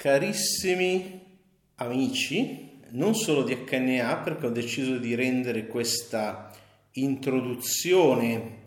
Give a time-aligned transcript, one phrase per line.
[0.00, 1.20] Carissimi
[1.74, 6.50] amici, non solo di HNA, perché ho deciso di rendere questa
[6.92, 8.60] introduzione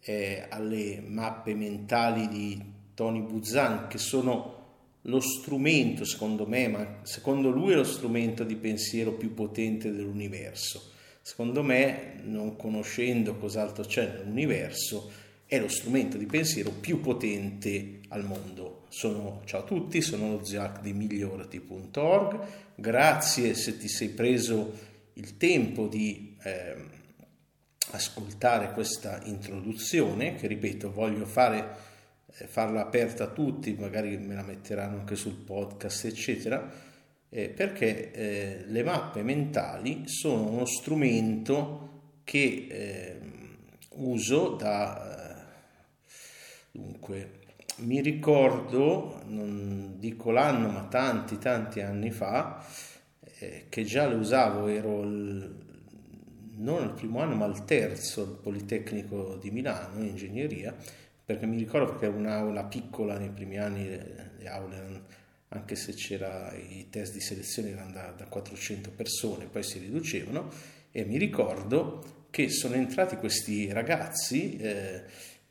[0.00, 2.60] eh, alle mappe mentali di
[2.92, 4.62] Tony Buzan, che sono
[5.02, 10.90] lo strumento, secondo me, ma secondo lui è lo strumento di pensiero più potente dell'universo.
[11.22, 15.08] Secondo me, non conoscendo cos'altro c'è nell'universo,
[15.46, 18.86] è lo strumento di pensiero più potente al mondo.
[18.88, 22.40] Sono, ciao a tutti, sono lo Ziac di migliorati.org.
[22.76, 24.72] Grazie se ti sei preso
[25.14, 26.76] il tempo di eh,
[27.90, 31.76] ascoltare questa introduzione, che ripeto, voglio fare,
[32.38, 36.72] eh, farla aperta a tutti, magari me la metteranno anche sul podcast, eccetera,
[37.28, 41.90] eh, perché eh, le mappe mentali sono uno strumento
[42.24, 43.56] che ehm,
[43.96, 45.03] uso da
[46.76, 47.30] Dunque,
[47.82, 52.66] mi ricordo, non dico l'anno, ma tanti, tanti anni fa,
[53.38, 55.54] eh, che già le usavo, ero il,
[56.56, 60.74] non al primo anno, ma al terzo al Politecnico di Milano, in ingegneria,
[61.24, 65.02] perché mi ricordo perché era un'aula piccola nei primi anni, le, le aule,
[65.50, 70.50] anche se c'era i test di selezione erano da, da 400 persone, poi si riducevano,
[70.90, 75.04] e mi ricordo che sono entrati questi ragazzi, eh,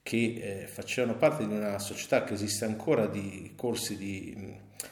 [0.04, 4.52] che eh, facevano parte di una società che esiste ancora di corsi di, mm,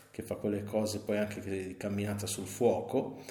[0.09, 3.21] che fa quelle cose poi anche di camminata sul fuoco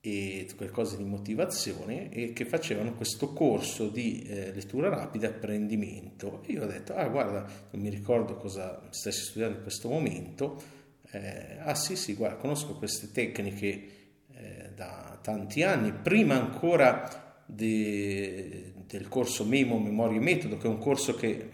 [0.00, 5.30] e quelle cose di motivazione e che facevano questo corso di eh, lettura rapida e
[5.30, 6.42] apprendimento.
[6.46, 10.62] E io ho detto ah guarda non mi ricordo cosa stessi studiando in questo momento
[11.10, 13.88] eh, ah sì sì guarda conosco queste tecniche
[14.32, 20.70] eh, da tanti anni prima ancora de, del corso Memo Memoria e Metodo, che è
[20.70, 21.50] un corso che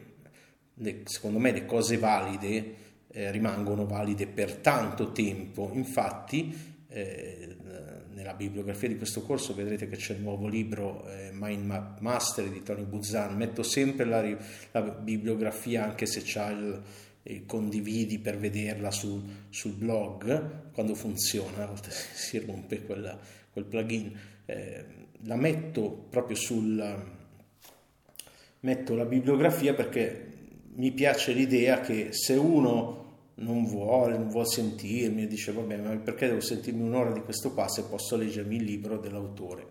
[1.05, 2.75] secondo me le cose valide
[3.09, 5.71] eh, rimangono valide per tanto tempo.
[5.73, 6.57] Infatti,
[6.89, 7.57] eh,
[8.13, 12.48] nella bibliografia di questo corso vedrete che c'è il nuovo libro eh, Mind Map Master
[12.48, 13.37] di Tony Buzzan.
[13.37, 14.23] Metto sempre la,
[14.70, 16.83] la bibliografia anche se c'è il,
[17.25, 23.19] il, condividi per vederla sul, sul, blog quando funziona, a volte si rompe quella,
[23.51, 24.17] quel plugin.
[24.47, 24.85] Eh,
[25.27, 27.23] la metto proprio sul
[28.64, 30.33] metto la bibliografia perché
[30.77, 33.02] mi piace l'idea che se uno
[33.36, 37.69] non vuole, non vuole sentirmi, dice vabbè, ma perché devo sentirmi un'ora di questo qua
[37.69, 39.67] se posso leggermi il libro dell'autore?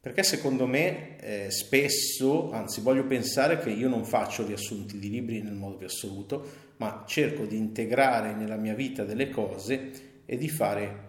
[0.00, 5.42] Perché secondo me eh, spesso, anzi voglio pensare che io non faccio riassunti di libri
[5.42, 9.90] nel modo più assoluto, ma cerco di integrare nella mia vita delle cose
[10.24, 11.00] e di fare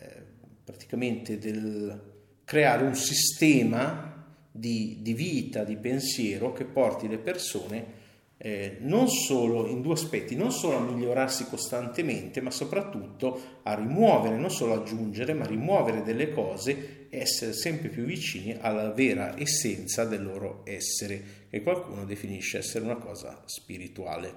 [0.00, 0.22] eh,
[0.64, 2.00] praticamente del,
[2.44, 4.15] creare un sistema
[4.58, 8.04] di, di vita, di pensiero che porti le persone
[8.38, 14.36] eh, non solo in due aspetti, non solo a migliorarsi costantemente, ma soprattutto a rimuovere,
[14.36, 20.04] non solo aggiungere, ma rimuovere delle cose e essere sempre più vicini alla vera essenza
[20.04, 24.34] del loro essere, che qualcuno definisce essere una cosa spirituale,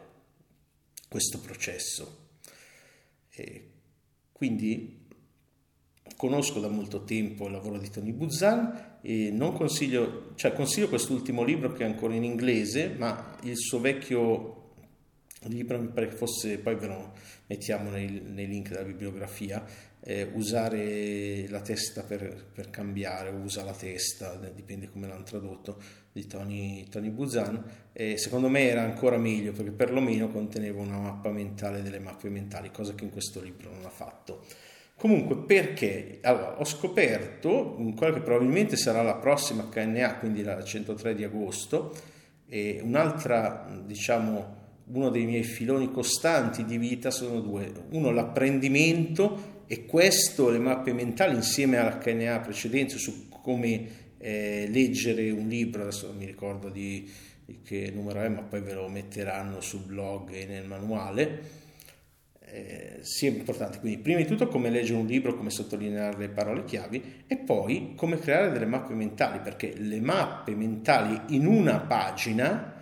[1.10, 2.28] questo processo.
[3.32, 3.72] E
[4.32, 4.99] quindi
[6.20, 11.46] conosco da molto tempo il lavoro di Tony Buzzan e non consiglio, cioè consiglio quest'ultimo
[11.46, 14.74] libro che è ancora in inglese, ma il suo vecchio
[15.44, 17.14] libro mi pare che fosse, poi ve lo
[17.48, 19.66] mettiamo nei, nei link della bibliografia,
[20.02, 25.82] eh, usare la testa per, per, cambiare, usa la testa, dipende come l'hanno tradotto,
[26.12, 27.64] di Tony, Tony Buzan,
[27.94, 32.72] e secondo me era ancora meglio perché perlomeno conteneva una mappa mentale delle mappe mentali,
[32.72, 34.68] cosa che in questo libro non ha fatto.
[35.00, 36.20] Comunque perché?
[36.24, 41.96] Allora, ho scoperto, quella che probabilmente sarà la prossima KNA, quindi la 103 di agosto,
[42.50, 47.72] e un'altra, diciamo, uno dei miei filoni costanti di vita sono due.
[47.92, 53.88] Uno, l'apprendimento e questo, le mappe mentali insieme alla KNA precedente su come
[54.18, 57.10] eh, leggere un libro, adesso non mi ricordo di,
[57.46, 61.59] di che numero è, ma poi ve lo metteranno sul blog e nel manuale
[62.52, 63.80] eh, sia importante.
[63.80, 67.94] Quindi, prima di tutto, come leggere un libro, come sottolineare le parole chiavi e poi
[67.96, 72.76] come creare delle mappe mentali, perché le mappe mentali in una pagina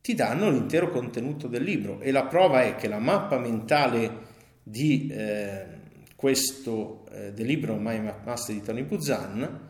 [0.00, 5.08] ti danno l'intero contenuto del libro e la prova è che la mappa mentale di
[5.08, 5.66] eh,
[6.14, 9.68] questo eh, del libro My Map Master di Tony Buzan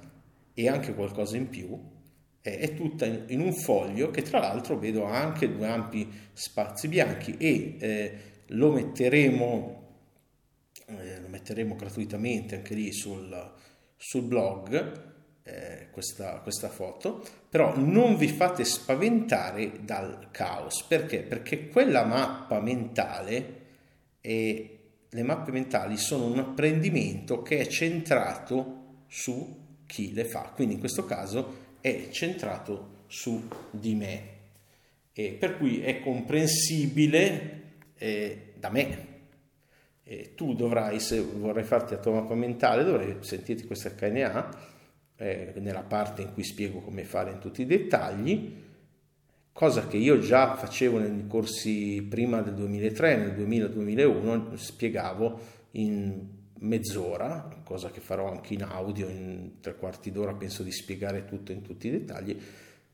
[0.53, 1.79] e anche qualcosa in più
[2.41, 6.89] è, è tutta in, in, un foglio che tra l'altro vedo anche due ampi spazi
[6.89, 9.85] bianchi e eh, lo metteremo,
[10.87, 13.53] eh, lo metteremo gratuitamente anche lì sul,
[13.97, 21.23] sul blog, eh, questa, questa foto, però non vi fate spaventare dal caos, perché?
[21.23, 23.65] Perché quella mappa mentale
[24.21, 24.75] è
[25.09, 30.81] le mappe mentali sono un apprendimento che è centrato su chi le fa, quindi in
[30.81, 34.29] questo caso è centrato su di me,
[35.13, 37.63] e per cui è comprensibile
[37.99, 39.15] eh, da me.
[40.03, 44.75] E tu dovrai, se vorrai farti la tua mappa mentale, dovrai sentirti questa HNA
[45.17, 48.65] eh, nella parte in cui spiego come fare in tutti i dettagli,
[49.53, 55.41] cosa che io già facevo nei corsi prima del 2003, nel 2000-2001, spiegavo
[55.73, 61.25] in mezz'ora, cosa che farò anche in audio, in tre quarti d'ora penso di spiegare
[61.25, 62.39] tutto in tutti i dettagli,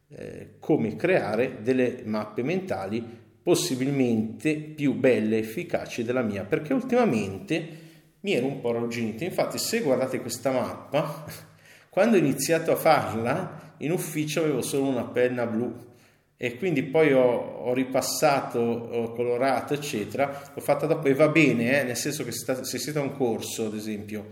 [0.08, 7.80] eh, come creare delle mappe mentali possibilmente più belle e efficaci della mia, perché ultimamente
[8.20, 9.24] mi ero un po' arrugginito.
[9.24, 11.24] Infatti, se guardate questa mappa,
[11.90, 15.90] quando ho iniziato a farla, in ufficio avevo solo una penna blu
[16.36, 21.80] e quindi poi ho, ho ripassato, ho colorato, eccetera, l'ho fatta dopo e va bene,
[21.80, 24.26] eh, nel senso che se, siete a un corso, ad esempio,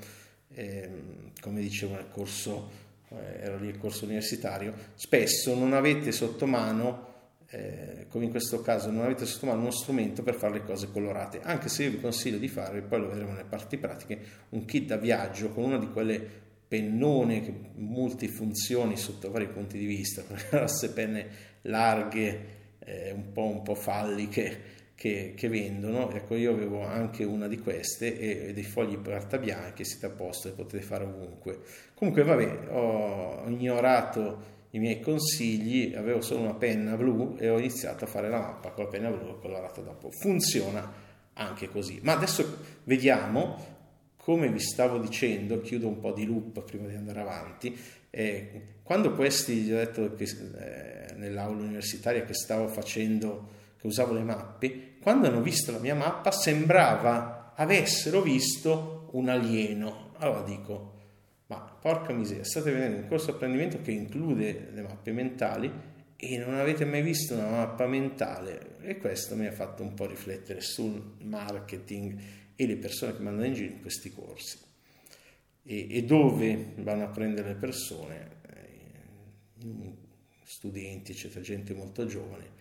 [0.55, 0.89] eh,
[1.41, 2.71] come dicevo nel corso,
[3.11, 7.10] eh, ero lì il corso universitario, spesso non avete sotto mano
[7.53, 10.91] eh, come in questo caso non avete sotto mano uno strumento per fare le cose
[10.91, 14.19] colorate, anche se io vi consiglio di fare, poi lo vedremo nelle parti pratiche,
[14.51, 19.87] un kit da viaggio con una di quelle pennone che multifunzioni sotto vari punti di
[19.87, 21.27] vista, con grosse penne
[21.63, 26.13] larghe, eh, un, po', un po' falliche che, che, vendono.
[26.13, 30.11] Ecco, io avevo anche una di queste e, e dei fogli carta bianchi, siete a
[30.11, 31.59] posto e potete fare ovunque.
[31.95, 38.05] Comunque, vabbè, ho ignorato i miei consigli, avevo solo una penna blu e ho iniziato
[38.05, 40.11] a fare la mappa con la penna blu e colorata dopo.
[40.11, 41.99] Funziona anche così.
[42.03, 43.79] Ma adesso vediamo
[44.17, 47.77] come vi stavo dicendo, chiudo un po' di loop prima di andare avanti,
[48.11, 54.13] eh, quando questi, gli ho detto che, eh, nell'aula universitaria che stavo facendo, che usavo
[54.13, 60.13] le mappe, quando hanno visto la mia mappa sembrava avessero visto un alieno.
[60.19, 61.00] Allora dico,
[61.51, 65.71] ma porca miseria, state vedendo un corso di apprendimento che include le mappe mentali
[66.15, 68.77] e non avete mai visto una mappa mentale.
[68.83, 72.21] E questo mi ha fatto un po' riflettere sul marketing
[72.55, 74.59] e le persone che mandano in giro in questi corsi.
[75.65, 79.95] E, e dove vanno a prendere le persone, eh,
[80.45, 82.59] studenti, eccetera, gente molto giovane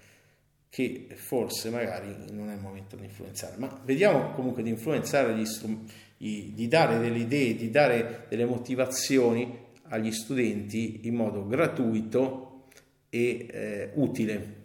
[0.70, 5.46] che forse magari non è il momento di influenzare, ma vediamo comunque di influenzare gli
[5.46, 12.66] strumenti, di dare delle idee, di dare delle motivazioni agli studenti in modo gratuito
[13.10, 14.58] e eh, utile.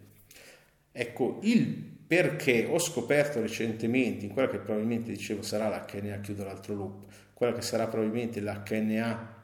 [0.90, 6.74] Ecco, il perché ho scoperto recentemente, in quella che probabilmente dicevo sarà l'HNA, chiudo l'altro
[6.74, 9.42] loop, quella che sarà probabilmente l'HNA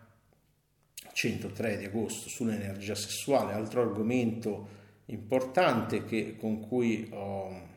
[1.13, 7.69] 103 di agosto sull'energia sessuale, altro argomento importante che, con cui ho,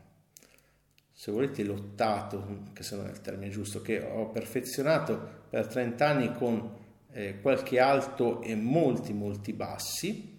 [1.23, 6.05] se volete, lottato, che se non è il termine giusto, che ho perfezionato per 30
[6.05, 6.69] anni con
[7.13, 10.37] eh, qualche alto e molti, molti bassi.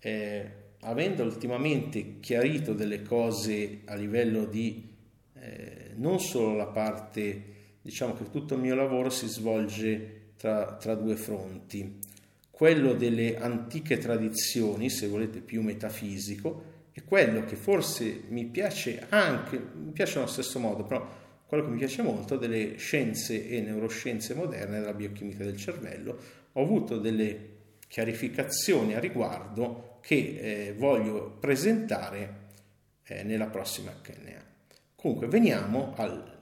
[0.00, 0.50] Eh,
[0.80, 4.88] avendo ultimamente chiarito delle cose a livello di
[5.34, 7.42] eh, non solo la parte,
[7.82, 11.98] diciamo che tutto il mio lavoro si svolge tra, tra due fronti,
[12.50, 19.58] quello delle antiche tradizioni, se volete più metafisico, e quello che forse mi piace anche,
[19.58, 24.34] mi piace allo stesso modo, però quello che mi piace molto delle scienze e neuroscienze
[24.34, 26.18] moderne della biochimica del cervello.
[26.52, 27.50] Ho avuto delle
[27.88, 32.40] chiarificazioni a riguardo che eh, voglio presentare
[33.04, 34.50] eh, nella prossima HNA.
[34.94, 36.32] Comunque veniamo al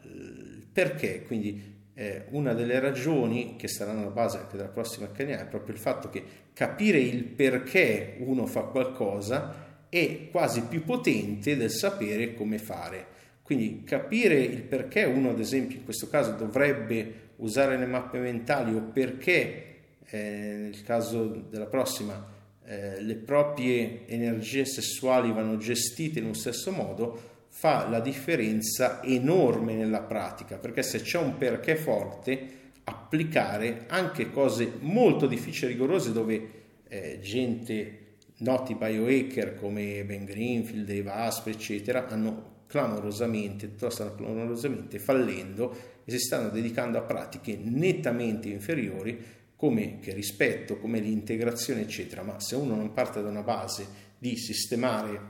[0.73, 5.47] perché, quindi eh, una delle ragioni che saranno alla base anche della prossima HNA è
[5.47, 11.70] proprio il fatto che capire il perché uno fa qualcosa è quasi più potente del
[11.70, 13.18] sapere come fare.
[13.42, 18.73] Quindi capire il perché uno, ad esempio, in questo caso dovrebbe usare le mappe mentali
[18.75, 19.64] o perché,
[20.06, 20.18] eh,
[20.56, 27.28] nel caso della prossima, eh, le proprie energie sessuali vanno gestite in un stesso modo,
[27.49, 34.70] fa la differenza enorme nella pratica, perché se c'è un perché forte, applicare anche cose
[34.78, 36.50] molto difficili e rigorose dove
[36.88, 38.00] eh, gente
[38.40, 46.18] noti biohacker come Ben Greenfield, Dave Asprey, eccetera, hanno clamorosamente, stanno clamorosamente fallendo e si
[46.18, 52.76] stanno dedicando a pratiche nettamente inferiori come che rispetto, come l'integrazione, eccetera, ma se uno
[52.76, 55.20] non parte da una base di sistemare il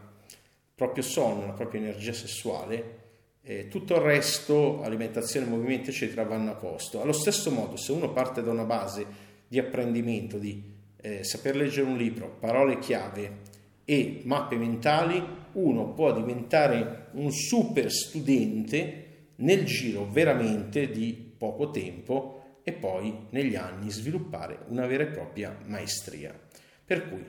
[0.75, 2.99] proprio sonno, la propria energia sessuale,
[3.43, 7.00] eh, tutto il resto, alimentazione, movimento, eccetera, vanno a posto.
[7.02, 9.05] Allo stesso modo, se uno parte da una base
[9.49, 10.62] di apprendimento, di
[11.00, 13.38] eh, saper leggere un libro, parole chiave
[13.85, 22.59] e mappe mentali, uno può diventare un super studente nel giro veramente di poco tempo
[22.62, 26.38] e poi negli anni sviluppare una vera e propria maestria.
[26.85, 27.25] Per cui,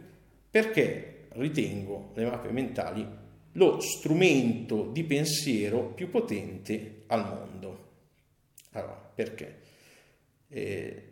[0.50, 3.08] perché ritengo le mappe mentali
[3.54, 7.90] lo strumento di pensiero più potente al mondo?
[8.72, 9.60] Allora, perché?
[10.48, 11.11] Eh,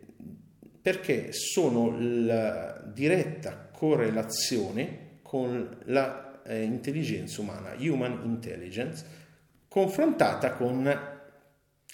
[0.82, 9.04] perché sono la diretta correlazione con l'intelligenza eh, umana, human intelligence,
[9.68, 10.90] confrontata con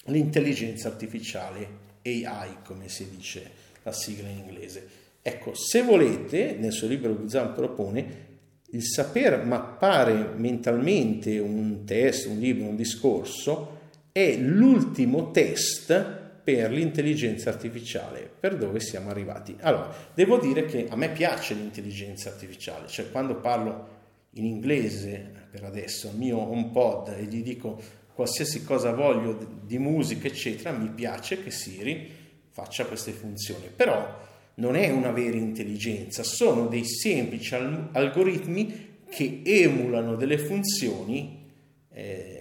[0.05, 3.51] l'intelligenza artificiale, AI come si dice
[3.83, 4.89] la sigla in inglese.
[5.21, 8.25] Ecco, se volete, nel suo libro Buzan propone
[8.71, 13.79] il saper mappare mentalmente un test, un libro, un discorso,
[14.13, 19.57] è l'ultimo test per l'intelligenza artificiale, per dove siamo arrivati.
[19.63, 23.89] Allora, devo dire che a me piace l'intelligenza artificiale, cioè quando parlo
[24.35, 27.83] in inglese per adesso al mio HomePod e gli dico
[28.15, 32.09] qualsiasi cosa voglio di musica, eccetera, mi piace che Siri
[32.53, 34.17] faccia queste funzioni, però
[34.55, 41.45] non è una vera intelligenza, sono dei semplici algoritmi che emulano delle funzioni
[41.91, 42.36] eh,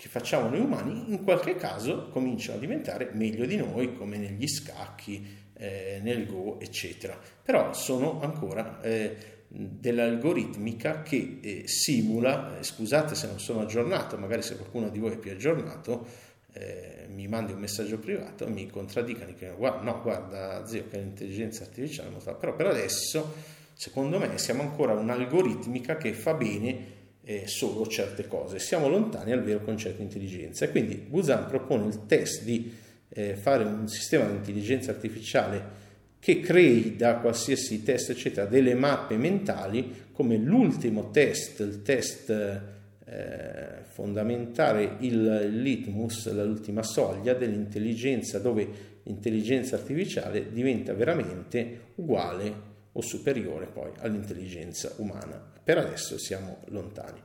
[0.00, 4.48] che facciamo noi umani in qualche caso cominciano a diventare meglio di noi, come negli
[4.48, 7.20] scacchi, eh, nel Go, eccetera.
[7.42, 9.14] Però sono ancora eh,
[9.46, 15.12] dell'algoritmica che eh, simula, eh, scusate se non sono aggiornato, magari se qualcuno di voi
[15.12, 16.06] è più aggiornato,
[16.54, 20.96] eh, mi mandi un messaggio privato e mi contraddica, dicono guarda, no, guarda zio che
[20.96, 23.34] l'intelligenza artificiale, però per adesso
[23.74, 29.42] secondo me siamo ancora un'algoritmica che fa bene eh, solo certe cose, siamo lontani dal
[29.42, 30.64] vero concetto di intelligenza.
[30.64, 32.72] E quindi Busan propone il test di
[33.08, 39.16] eh, fare un sistema di intelligenza artificiale che crei da qualsiasi test, eccetera, delle mappe
[39.16, 48.68] mentali come l'ultimo test, il test eh, fondamentale, il litmus, l'ultima soglia dell'intelligenza, dove
[49.04, 55.42] l'intelligenza artificiale diventa veramente uguale o superiore poi all'intelligenza umana.
[55.62, 57.20] Per adesso siamo lontani.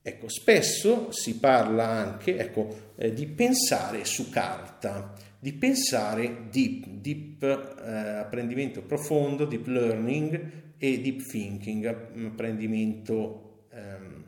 [0.00, 7.42] Ecco, spesso si parla anche ecco, eh, di pensare su carta, di pensare deep, deep
[7.42, 14.24] eh, apprendimento profondo, deep learning e deep thinking, apprendimento, ehm,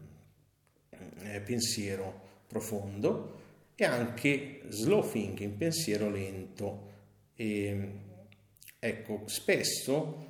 [1.23, 3.39] eh, pensiero profondo
[3.75, 6.89] e anche slow thinking, pensiero lento.
[7.35, 7.93] E,
[8.79, 10.30] ecco, spesso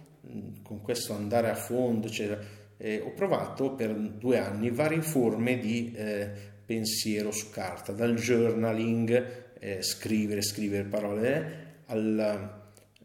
[0.62, 2.41] con questo andare a fondo, eccetera,
[2.77, 6.31] eh, ho provato per due anni varie forme di eh,
[6.65, 12.59] pensiero su carta, dal journaling, eh, scrivere, scrivere parole, eh, al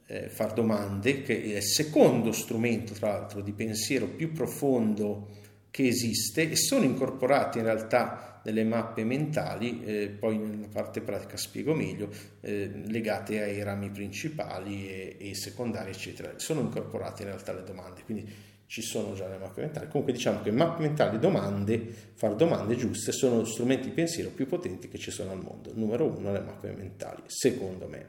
[0.07, 5.43] eh, far domande, che è il secondo strumento, tra l'altro, di pensiero più profondo
[5.75, 11.35] che esiste e sono incorporati in realtà nelle mappe mentali, eh, poi nella parte pratica
[11.35, 16.31] spiego meglio, eh, legate ai rami principali e, e, secondari, eccetera.
[16.37, 18.25] Sono incorporate in realtà le domande, quindi
[18.67, 19.89] ci sono già le mappe mentali.
[19.89, 24.87] Comunque diciamo che mappe mentali, domande, fare domande giuste sono strumenti di pensiero più potenti
[24.87, 25.71] che ci sono al mondo.
[25.73, 28.07] Numero uno, le mappe mentali, secondo me.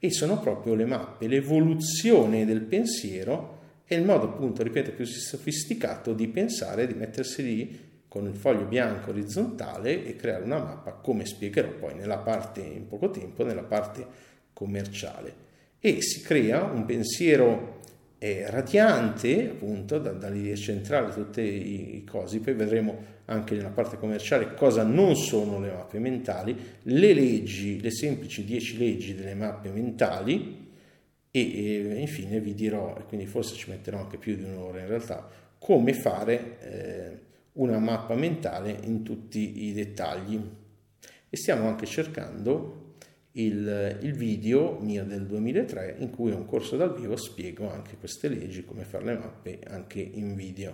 [0.00, 3.54] E sono proprio le mappe, l'evoluzione del pensiero
[3.88, 8.64] è il modo appunto, ripeto, più sofisticato di pensare, di mettersi lì con il foglio
[8.64, 13.62] bianco orizzontale e creare una mappa, come spiegherò poi nella parte, in poco tempo, nella
[13.62, 14.04] parte
[14.52, 15.44] commerciale.
[15.78, 17.80] E si crea un pensiero
[18.18, 23.98] eh, radiante, appunto, da, dall'idea centrale, tutte i, i cosi, poi vedremo anche nella parte
[23.98, 29.70] commerciale cosa non sono le mappe mentali, le leggi, le semplici 10 leggi delle mappe
[29.70, 30.65] mentali,
[31.44, 35.28] e, infine vi dirò, e quindi forse ci metterò anche più di un'ora in realtà,
[35.58, 37.18] come fare eh,
[37.52, 40.40] una mappa mentale in tutti i dettagli.
[41.28, 42.94] E stiamo anche cercando
[43.32, 48.28] il, il, video mio del 2003 in cui un corso dal vivo spiego anche queste
[48.28, 50.72] leggi, come fare le mappe anche in video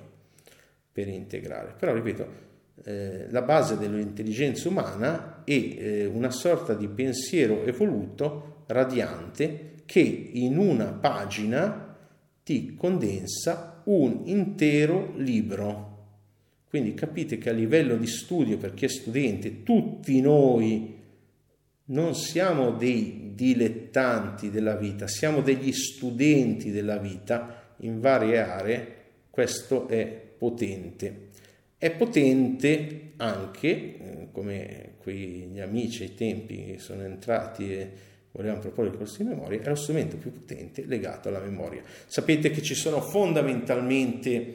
[0.92, 1.74] per integrare.
[1.76, 2.50] Però ripeto,
[2.84, 10.58] eh, la base dell'intelligenza umana è eh, una sorta di pensiero evoluto, radiante, che in
[10.58, 11.96] una pagina
[12.42, 15.90] ti condensa un intero libro.
[16.68, 21.00] Quindi capite che a livello di studio, per chi è studente, tutti noi
[21.84, 28.96] non siamo dei dilettanti della vita, siamo degli studenti della vita in varie aree,
[29.28, 30.04] questo è
[30.38, 31.30] potente.
[31.76, 39.22] È potente anche, eh, come quegli amici ai tempi sono entrati volevamo proporre il corso
[39.22, 41.82] di memoria, è lo strumento più potente legato alla memoria.
[42.06, 44.54] Sapete che ci sono fondamentalmente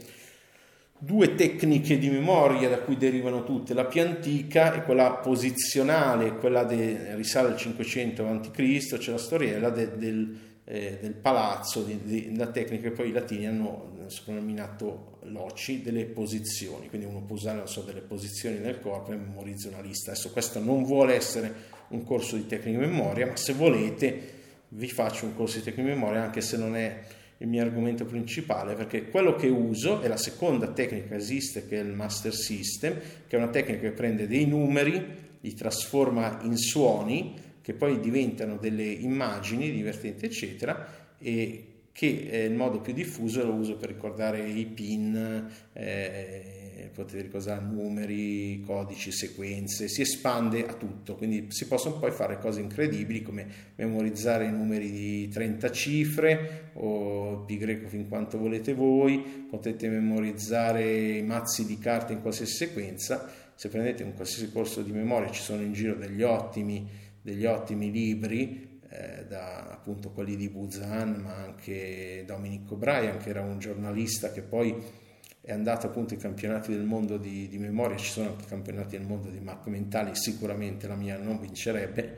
[0.99, 6.65] due tecniche di memoria da cui derivano tutte, la più antica è quella posizionale, quella
[6.65, 11.87] che risale al 500 a.C., c'è la storiella de, del, eh, del, palazzo,
[12.35, 17.61] la tecnica che poi i latini hanno soprannominato loci, delle posizioni, quindi uno può usare
[17.67, 20.11] so, delle posizioni nel corpo e memorizza una lista.
[20.11, 24.35] Adesso questo non vuole essere un corso di tecnica memoria, ma se volete
[24.69, 26.99] vi faccio un corso di tecnica memoria anche se non è
[27.37, 31.79] il mio argomento principale perché quello che uso è la seconda tecnica che esiste che
[31.79, 35.05] è il Master System, che è una tecnica che prende dei numeri,
[35.39, 42.53] li trasforma in suoni che poi diventano delle immagini divertenti eccetera e che è il
[42.53, 49.87] modo più diffuso lo uso per ricordare i pin, eh, potete ricordare numeri, codici, sequenze,
[49.87, 54.91] si espande a tutto, quindi si possono poi fare cose incredibili come memorizzare i numeri
[54.91, 62.13] di 30 cifre o pi greco fin quanto volete voi, potete memorizzare mazzi di carte
[62.13, 66.21] in qualsiasi sequenza, se prendete un qualsiasi corso di memoria ci sono in giro degli
[66.21, 66.87] ottimi,
[67.21, 73.41] degli ottimi libri eh, da appunto quelli di Buzan, ma anche Dominic O'Brien, che era
[73.41, 75.05] un giornalista che poi
[75.47, 79.07] è andato appunto ai campionati del mondo di, di, memoria, ci sono anche campionati del
[79.07, 82.17] mondo di mappe mentali, sicuramente la mia non vincerebbe,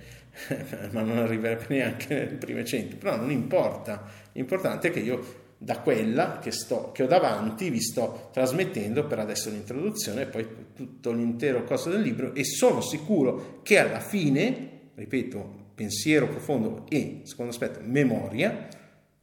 [0.94, 5.78] ma non arriverebbe neanche nelle prime cento, però non importa, l'importante è che io da
[5.78, 11.12] quella che, sto, che ho davanti vi sto trasmettendo per adesso l'introduzione e poi tutto
[11.12, 17.52] l'intero corso del libro e sono sicuro che alla fine, ripeto, pensiero profondo e, secondo
[17.52, 18.70] aspetto, memoria,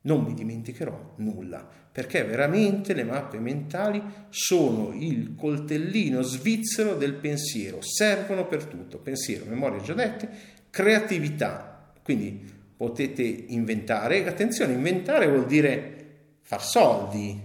[0.06, 7.80] non mi dimenticherò nulla, perché veramente le mappe mentali sono il coltellino svizzero del pensiero,
[7.82, 10.28] servono per tutto, pensiero, memoria già dette,
[10.70, 15.94] creatività, quindi potete inventare, attenzione, inventare vuol dire
[16.42, 17.40] far soldi,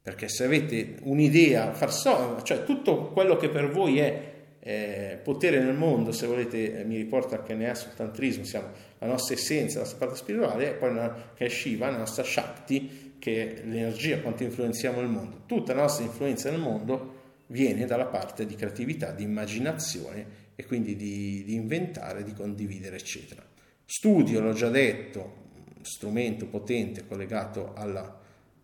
[0.00, 4.33] perché se avete un'idea, far soldi, cioè tutto quello che per voi è
[4.66, 8.68] eh, potere nel mondo, se volete, eh, mi riporta che ne ha sul tantrismo, siamo
[8.98, 12.24] la nostra essenza, la nostra parte spirituale, e poi una, che è Shiva, la nostra
[12.24, 15.42] Shakti, che è l'energia, quanto influenziamo il mondo.
[15.44, 20.96] Tutta la nostra influenza nel mondo viene dalla parte di creatività, di immaginazione e quindi
[20.96, 23.44] di, di inventare, di condividere, eccetera.
[23.84, 25.42] Studio, l'ho già detto,
[25.82, 28.18] strumento potente collegato alla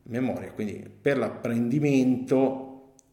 [0.04, 2.69] memoria, quindi per l'apprendimento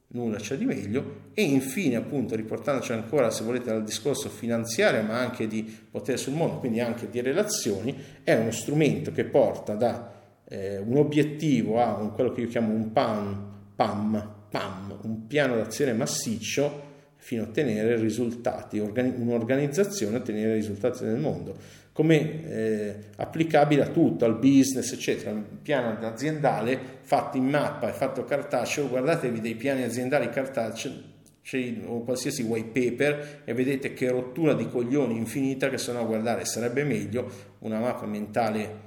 [0.09, 1.25] nulla c'è di meglio.
[1.33, 6.33] E infine appunto riportandoci ancora se volete al discorso finanziario ma anche di potere sul
[6.33, 10.13] mondo quindi anche di relazioni è uno strumento che porta da
[10.47, 15.55] eh, un obiettivo a un, quello che io chiamo un PAM, PAM, PAM un piano
[15.55, 16.85] d'azione massiccio
[17.17, 21.55] fino a ottenere risultati, un'organizzazione a ottenere risultati nel mondo
[21.97, 25.31] come eh, applicabile a tutto, al business, eccetera.
[25.31, 32.03] Un piano aziendale fatto in mappa e fatto cartaceo, guardatevi dei piani aziendali cartacei o
[32.03, 36.83] qualsiasi white paper e vedete che rottura di coglioni infinita che sono a guardare, sarebbe
[36.83, 37.31] meglio
[37.61, 38.85] una mappa mentale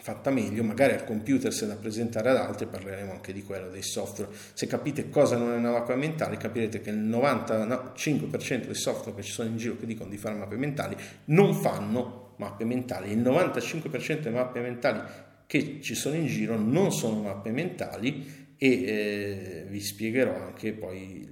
[0.00, 3.82] fatta meglio, magari al computer se da presentare ad altri, parleremo anche di quello, dei
[3.82, 4.30] software.
[4.52, 9.22] Se capite cosa non è una mappa mentale, capirete che il 95% dei software che
[9.22, 13.12] ci sono in giro che dicono di fare mappe mentali non fanno mappe mentali.
[13.12, 15.00] Il 95% delle mappe mentali
[15.46, 21.28] che ci sono in giro non sono mappe mentali e eh, vi spiegherò anche poi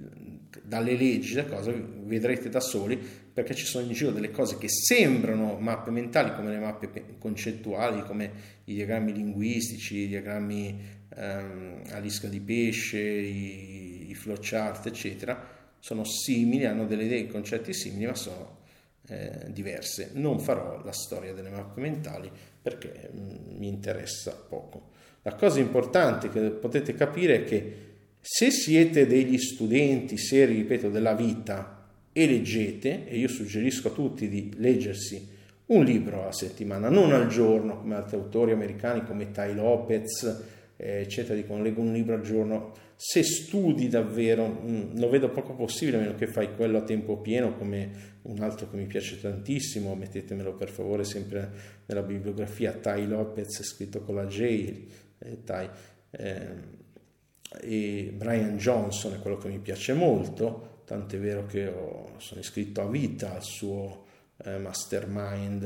[0.61, 2.97] dalle leggi, da cosa vedrete da soli
[3.33, 8.03] perché ci sono in giro delle cose che sembrano mappe mentali come le mappe concettuali,
[8.03, 8.31] come
[8.65, 10.79] i diagrammi linguistici, i diagrammi
[11.15, 17.73] ehm, a lisca di pesce, i, i flowchart, eccetera, sono simili, hanno delle idee, concetti
[17.73, 18.61] simili, ma sono
[19.07, 20.11] eh, diverse.
[20.13, 24.91] Non farò la storia delle mappe mentali perché mh, mm, mi interessa poco.
[25.23, 27.92] La cosa importante che potete capire è che
[28.25, 34.29] se siete degli studenti seri, ripeto, della vita, e leggete, e io suggerisco a tutti
[34.29, 35.27] di leggersi
[35.65, 40.41] un libro alla settimana, non al giorno come altri autori americani come Tai Lopez,
[40.77, 42.71] eh, eccetera, dicono leggo un libro al giorno.
[42.95, 47.17] Se studi davvero, mm, lo vedo poco possibile, a meno che fai quello a tempo
[47.17, 51.51] pieno, come un altro che mi piace tantissimo, mettetemelo per favore sempre
[51.87, 54.41] nella bibliografia, Tai Lopez, scritto con la J,
[55.17, 55.69] eh, Tai,
[56.11, 56.81] eh,
[57.61, 62.81] e Brian Johnson è quello che mi piace molto, tant'è vero che ho, sono iscritto
[62.81, 64.05] a vita al suo
[64.43, 65.63] eh, mastermind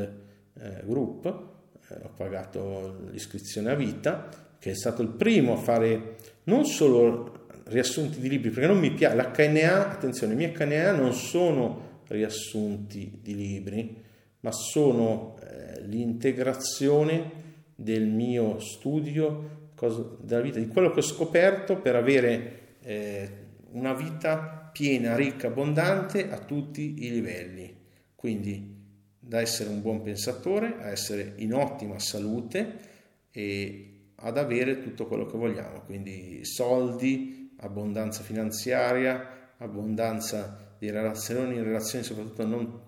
[0.60, 6.16] eh, group, eh, ho pagato l'iscrizione a vita, che è stato il primo a fare
[6.46, 11.14] non solo riassunti di libri, perché non mi piace, l'HNA, attenzione, i miei HNA non
[11.14, 14.04] sono riassunti di libri,
[14.42, 17.46] ma sono eh, l'integrazione
[17.76, 23.30] del mio studio cosa, della vita, di quello che ho scoperto per avere eh,
[23.74, 27.76] una vita piena, ricca, abbondante a tutti i livelli.
[28.16, 28.76] Quindi
[29.20, 32.80] da essere un buon pensatore a essere in ottima salute
[33.30, 42.04] e ad avere tutto quello che vogliamo, quindi soldi, abbondanza finanziaria, abbondanza di relazioni, relazioni
[42.04, 42.80] soprattutto non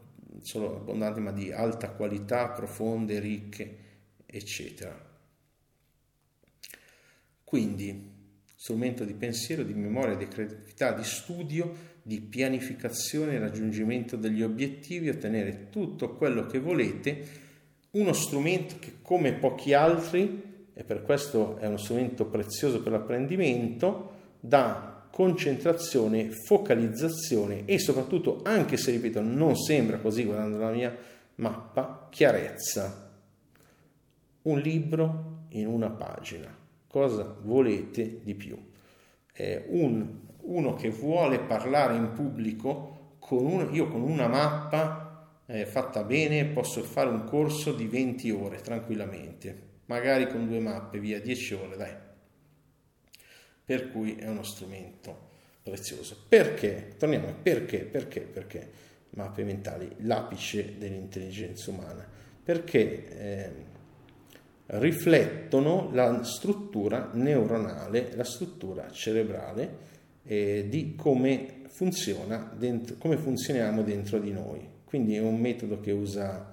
[0.42, 3.78] solo abbondanti ma di alta qualità, profonde, ricche,
[4.26, 5.09] eccetera.
[7.50, 8.12] Quindi
[8.56, 15.70] strumento di pensiero, di memoria, di creatività, di studio, di pianificazione raggiungimento degli obiettivi, ottenere
[15.72, 17.26] tutto quello che volete,
[17.92, 24.12] uno strumento che come pochi altri, e per questo è uno strumento prezioso per l'apprendimento,
[24.40, 30.96] dà concentrazione, focalizzazione e soprattutto, anche se ripeto, non sembra così guardando la mia
[31.36, 33.12] mappa, chiarezza.
[34.44, 36.59] Un libro in una pagina.
[36.90, 38.58] Cosa volete di più?
[39.32, 45.66] Eh, un uno che vuole parlare in pubblico, con un, io con una mappa eh,
[45.68, 51.20] fatta bene posso fare un corso di 20 ore tranquillamente, magari con due mappe, via
[51.20, 51.94] 10 ore, dai.
[53.66, 55.28] Per cui è uno strumento
[55.62, 56.18] prezioso.
[56.28, 56.96] Perché?
[56.98, 58.72] Torniamo a perché, perché, perché
[59.12, 62.08] mappe mentali, l'apice dell'intelligenza umana.
[62.44, 63.52] Perché eh,
[64.72, 69.88] riflettono la struttura neuronale, la struttura cerebrale
[70.24, 74.68] eh, di come funziona dentro, come funzioniamo dentro di noi.
[74.84, 76.52] Quindi è un metodo che usa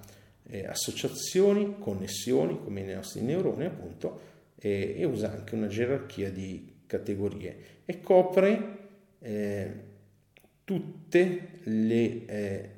[0.49, 4.19] eh, associazioni, connessioni, come nei nostri neuroni appunto,
[4.59, 8.77] eh, e usa anche una gerarchia di categorie e copre
[9.19, 9.71] eh,
[10.63, 12.69] tutte le eh,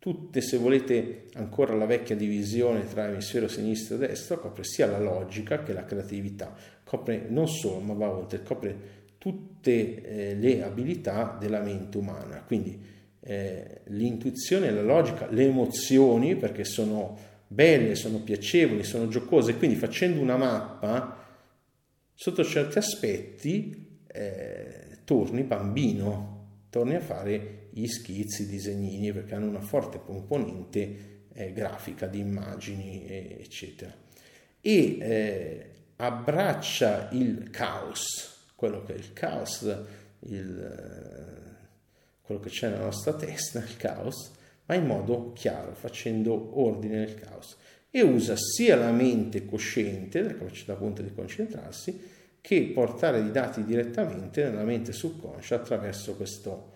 [0.00, 4.98] tutte, se volete, ancora la vecchia divisione tra emisfero sinistro e destro, copre sia la
[4.98, 11.36] logica che la creatività, copre non solo, ma va oltre, copre tutte eh, le abilità
[11.38, 12.82] della mente umana, quindi
[13.20, 20.22] eh, l'intuizione, la logica, le emozioni, perché sono belle, sono piacevoli, sono giocose, quindi facendo
[20.22, 21.18] una mappa,
[22.14, 29.48] sotto certi aspetti, eh, torni bambino, torni a fare gli schizzi, i disegnini, perché hanno
[29.48, 33.94] una forte componente eh, grafica di immagini, eccetera.
[34.60, 39.62] E eh, abbraccia il caos, quello che è il caos,
[40.20, 41.58] il, eh,
[42.22, 44.32] quello che c'è nella nostra testa, il caos,
[44.66, 47.56] ma in modo chiaro, facendo ordine nel caos.
[47.90, 53.64] E usa sia la mente cosciente, la capacità appunto di concentrarsi, che portare i dati
[53.64, 56.69] direttamente nella mente subconscia attraverso questo,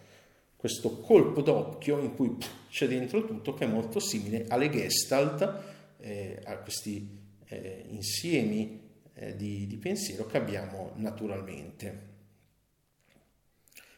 [0.64, 2.38] questo colpo d'occhio in cui
[2.70, 5.58] c'è dentro tutto che è molto simile alle gestalt,
[6.00, 7.06] eh, a questi
[7.44, 8.80] eh, insiemi
[9.12, 11.98] eh, di, di pensiero che abbiamo naturalmente.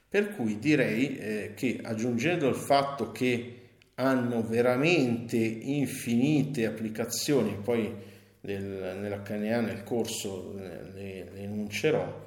[0.09, 3.61] Per cui direi eh, che aggiungendo il fatto che
[3.95, 7.95] hanno veramente infinite applicazioni, poi
[8.41, 12.26] nel, nell'HNA nel corso le, le enuncerò,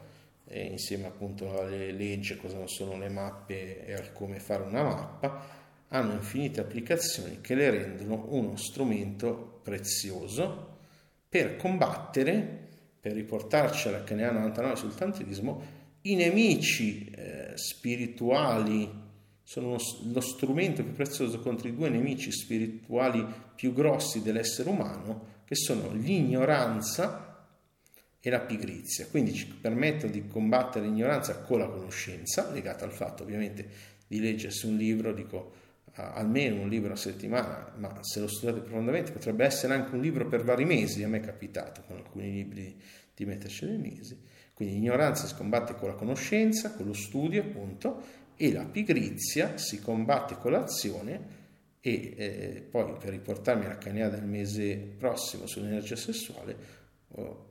[0.49, 5.57] eh, insieme appunto alle leggi, cosa sono le mappe e al come fare una mappa,
[5.89, 10.77] hanno infinite applicazioni che le rendono uno strumento prezioso
[11.27, 12.67] per combattere
[12.99, 15.61] per riportarci alla Canea 99 sul tantrilismo,
[16.01, 19.07] i nemici eh, spirituali.
[19.43, 19.77] Sono
[20.11, 25.91] lo strumento più prezioso contro i due nemici spirituali più grossi dell'essere umano, che sono
[25.91, 27.28] l'ignoranza
[28.21, 29.07] e la pigrizia.
[29.07, 33.67] Quindi ci permettono di combattere l'ignoranza con la conoscenza, legata al fatto ovviamente
[34.07, 39.11] di leggersi un libro, dico almeno un libro a settimana, ma se lo studiate profondamente
[39.11, 42.79] potrebbe essere anche un libro per vari mesi, a me è capitato con alcuni libri
[43.13, 44.17] di metterci nei mesi.
[44.53, 48.01] Quindi l'ignoranza si combatte con la conoscenza, con lo studio appunto,
[48.35, 51.37] e la pigrizia si combatte con l'azione
[51.81, 56.57] e eh, poi per riportarmi alla canea del mese prossimo sull'energia sessuale,
[57.09, 57.48] oh,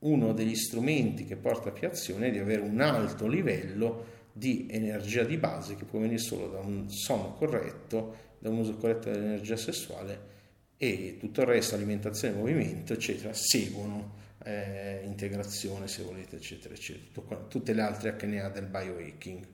[0.00, 5.24] uno degli strumenti che porta più azione è di avere un alto livello di energia
[5.24, 9.56] di base che può venire solo da un sonno corretto, da un uso corretto dell'energia
[9.56, 10.36] sessuale
[10.76, 17.72] e tutto il resto, alimentazione, movimento, eccetera, seguono eh, integrazione, se volete, eccetera, eccetera, tutte
[17.72, 19.46] le altre HNA del biohacking.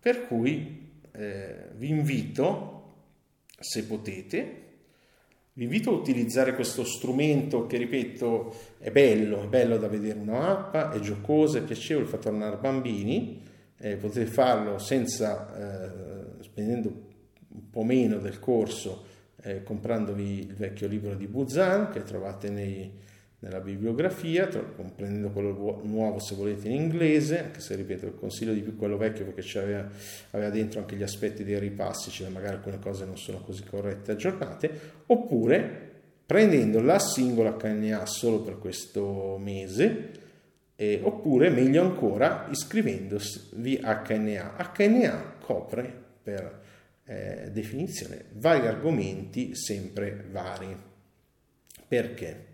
[0.00, 2.94] Per cui eh, vi invito,
[3.60, 4.61] se potete,
[5.54, 10.38] vi invito a utilizzare questo strumento che, ripeto, è bello, è bello da vedere una
[10.38, 13.42] mappa, è giocoso, è piacevole, fa tornare bambini,
[13.76, 16.88] eh, potete farlo senza, eh, spendendo
[17.48, 19.04] un po' meno del corso,
[19.42, 22.90] eh, comprandovi il vecchio libro di Buzan che trovate nei,
[23.42, 28.76] nella bibliografia, comprendendo quello nuovo se volete in inglese, anche se ripeto consiglio di più
[28.76, 29.88] quello vecchio perché aveva,
[30.30, 34.12] aveva, dentro anche gli aspetti dei ripassi, cioè magari alcune cose non sono così corrette
[34.12, 34.70] aggiornate,
[35.06, 35.90] oppure
[36.24, 40.10] prendendo la singola HNA solo per questo mese,
[40.76, 44.72] eh, oppure meglio ancora iscrivendovi a HNA.
[44.76, 46.60] HNA copre per
[47.06, 50.76] eh, definizione vari argomenti sempre vari.
[51.88, 52.50] Perché?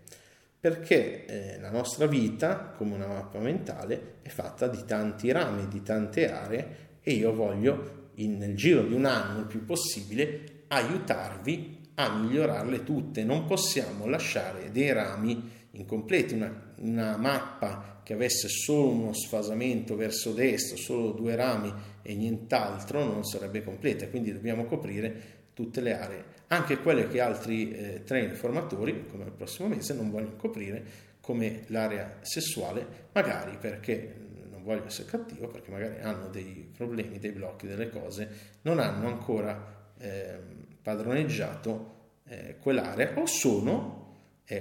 [0.59, 5.81] Perché eh, la nostra vita, come una mappa mentale, è fatta di tanti rami, di
[5.81, 11.91] tante aree e io voglio in, nel giro di un anno il più possibile aiutarvi
[11.95, 13.23] a migliorarle tutte.
[13.23, 20.33] Non possiamo lasciare dei rami incompleti, una, una mappa che avesse solo uno sfasamento verso
[20.33, 26.25] destra, solo due rami e nient'altro non sarebbe completa, quindi dobbiamo coprire tutte le aree,
[26.49, 31.63] anche quelle che altri eh, trainer formatori, come il prossimo mese, non vogliono coprire, come
[31.67, 34.15] l'area sessuale, magari perché
[34.49, 38.29] non voglio essere cattivo, perché magari hanno dei problemi, dei blocchi, delle cose,
[38.63, 40.39] non hanno ancora eh,
[40.81, 43.99] padroneggiato eh, quell'area o sono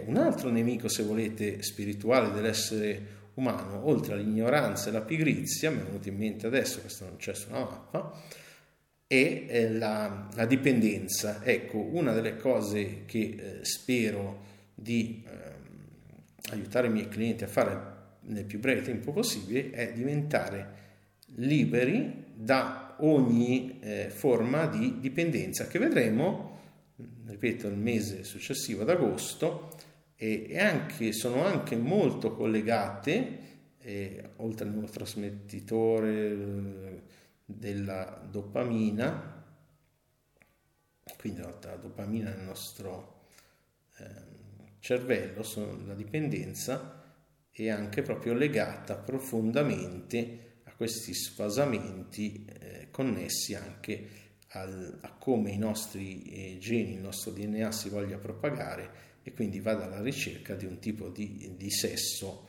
[0.04, 5.84] un altro nemico, se volete, spirituale dell'essere umano, oltre all'ignoranza e la pigrizia, mi è
[5.84, 8.12] venuto in mente adesso, questo non c'è sulla mappa,
[9.08, 11.42] è eh, la, la, dipendenza.
[11.42, 14.44] Ecco, una delle cose che eh, spero
[14.74, 20.86] di eh, aiutare i miei clienti a fare nel più breve tempo possibile è diventare
[21.36, 26.58] liberi da ogni eh, forma di dipendenza che vedremo,
[27.26, 29.70] ripeto, il mese successivo ad agosto,
[30.16, 33.38] e, anche, sono anche molto collegate,
[33.80, 37.02] eh, oltre al neurotrasmettitore eh,
[37.50, 39.42] della dopamina,
[41.16, 43.22] quindi la dopamina nel nostro
[43.96, 44.04] eh,
[44.80, 45.42] cervello,
[45.86, 47.02] la dipendenza
[47.50, 54.08] è anche proprio legata profondamente a questi sfasamenti eh, connessi anche
[54.48, 59.60] al, a come i nostri eh, geni, il nostro DNA si voglia propagare e quindi
[59.60, 62.47] vada alla ricerca di un tipo di, di sesso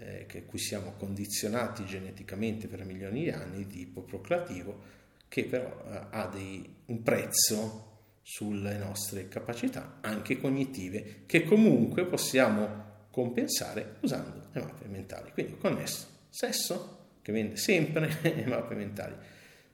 [0.00, 5.68] eh, che cui siamo condizionati geneticamente per milioni di anni, di tipo procreativo, che però
[5.68, 7.88] eh, ha dei, un prezzo
[8.22, 15.30] sulle nostre capacità, anche cognitive, che comunque possiamo compensare usando le mappe mentali.
[15.32, 19.14] Quindi connesso sesso, che vende sempre le mappe mentali,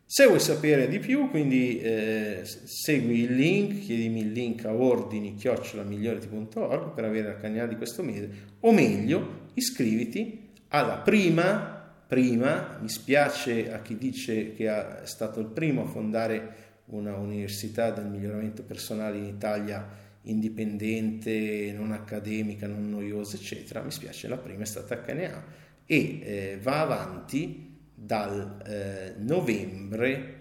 [0.08, 5.34] se vuoi sapere di più, quindi eh, segui il link, chiedimi il link a ordini
[5.34, 10.52] chiocciolamiglioriti.org per avere la cagnale di questo mese, o meglio, iscriviti.
[10.68, 16.54] Alla prima, prima, mi spiace a chi dice che è stato il primo a fondare
[16.86, 24.28] una università del miglioramento personale in Italia indipendente, non accademica, non noiosa, eccetera, mi spiace,
[24.28, 25.44] la prima è stata HNA
[25.86, 30.34] e eh, va avanti dal eh, novembre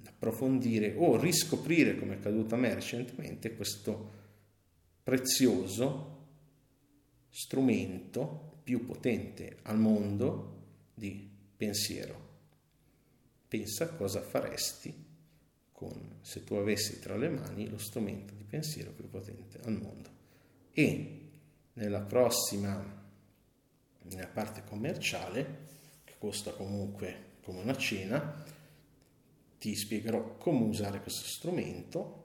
[0.04, 4.10] approfondire o riscoprire, come è accaduto a me recentemente, questo
[5.02, 6.14] prezioso
[7.28, 10.54] strumento più potente al mondo
[10.92, 12.24] di pensiero.
[13.46, 14.92] Pensa cosa faresti
[15.70, 20.10] con, se tu avessi tra le mani lo strumento di pensiero più potente al mondo.
[20.72, 21.20] E
[21.74, 22.84] nella prossima,
[24.02, 25.66] nella parte commerciale,
[26.02, 28.44] che costa comunque come una cena,
[29.60, 32.24] ti spiegherò come usare questo strumento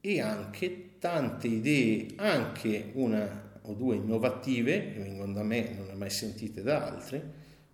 [0.00, 5.94] e anche tante idee, anche una o due innovative che vengono da me, non le
[5.94, 7.22] mai sentite da altri,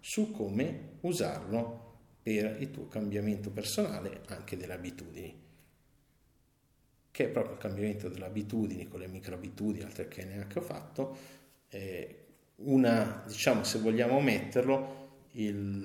[0.01, 1.81] su come usarlo
[2.23, 5.43] per il tuo cambiamento personale anche delle abitudini
[7.13, 11.17] che è proprio il cambiamento delle abitudini con le microabitudini, altre che neanche ho fatto,
[12.57, 15.83] una, diciamo, se vogliamo metterlo, il,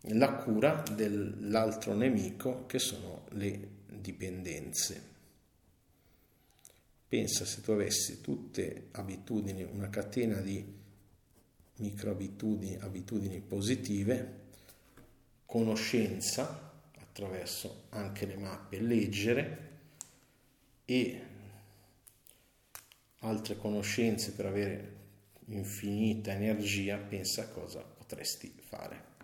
[0.00, 5.14] la cura dell'altro nemico che sono le dipendenze.
[7.08, 10.64] Pensa se tu avessi tutte abitudini, una catena di
[11.76, 14.44] microabitudini, abitudini positive,
[15.46, 19.70] conoscenza attraverso anche le mappe, leggere
[20.84, 21.22] e
[23.20, 24.94] altre conoscenze per avere
[25.46, 29.14] infinita energia, pensa a cosa potresti fare.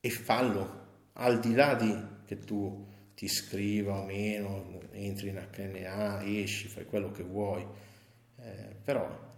[0.00, 0.82] E fallo,
[1.14, 6.84] al di là di che tu ti iscriva o meno, entri in HNA, esci, fai
[6.84, 7.66] quello che vuoi,
[8.36, 9.32] eh, però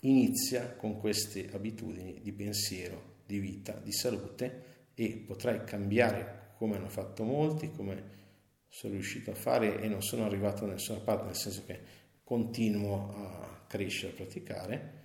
[0.00, 6.88] inizia con queste abitudini di pensiero, di vita, di salute e potrai cambiare come hanno
[6.88, 8.20] fatto molti, come
[8.68, 11.80] sono riuscito a fare e non sono arrivato da nessuna parte, nel senso che
[12.24, 15.00] continuo a crescere, a praticare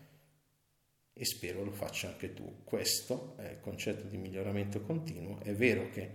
[1.13, 2.63] e spero lo faccia anche tu.
[2.63, 5.39] Questo è il concetto di miglioramento continuo.
[5.39, 6.11] È vero che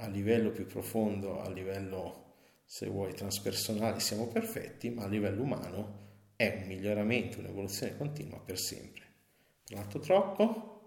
[0.00, 2.28] a livello più profondo, a livello
[2.64, 8.58] se vuoi transpersonale siamo perfetti, ma a livello umano è un miglioramento, un'evoluzione continua per
[8.58, 9.02] sempre.
[9.02, 10.80] Ho parlato troppo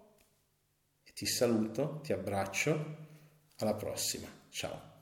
[1.02, 3.02] e ti saluto, ti abbraccio,
[3.58, 4.93] alla prossima, ciao.